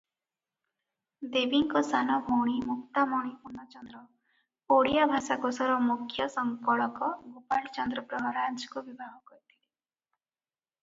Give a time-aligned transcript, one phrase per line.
[1.33, 3.99] ଦେବୀଙ୍କ ସାନଭଉଣୀ ମୁକ୍ତାମଣି ପୂର୍ଣ୍ଣଚନ୍ଦ୍ର
[4.77, 9.65] ଓଡ଼ିଆ ଭାଷାକୋଷର ମୁଖ୍ୟ ସଂକଳକ ଗୋପାଳ ଚନ୍ଦ୍ର ପ୍ରହରାଜଙ୍କୁ ବିବାହ କରିଥିଲେ।